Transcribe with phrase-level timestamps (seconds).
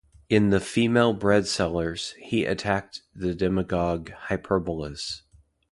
[0.29, 5.21] In the "Female Bread-Sellers", he attacked the demagogue Hyperbolus.